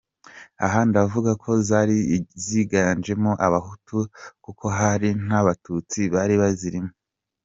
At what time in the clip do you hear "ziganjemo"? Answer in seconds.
2.45-3.31